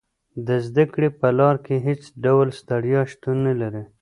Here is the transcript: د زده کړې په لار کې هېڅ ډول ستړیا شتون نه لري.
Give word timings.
د 0.47 0.49
زده 0.67 0.85
کړې 0.93 1.09
په 1.19 1.27
لار 1.39 1.55
کې 1.65 1.75
هېڅ 1.87 2.01
ډول 2.23 2.47
ستړیا 2.59 3.01
شتون 3.11 3.37
نه 3.47 3.53
لري. 3.61 3.83